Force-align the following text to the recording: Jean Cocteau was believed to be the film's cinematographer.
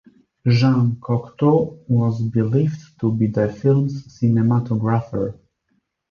Jean 0.47 0.95
Cocteau 0.99 1.77
was 1.87 2.23
believed 2.23 2.99
to 3.01 3.11
be 3.13 3.27
the 3.27 3.49
film's 3.53 4.03
cinematographer. 4.07 5.37